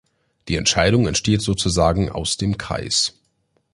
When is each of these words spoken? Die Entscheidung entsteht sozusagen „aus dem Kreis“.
Die 0.47 0.55
Entscheidung 0.55 1.05
entsteht 1.05 1.43
sozusagen 1.43 2.09
„aus 2.09 2.35
dem 2.35 2.57
Kreis“. 2.57 3.19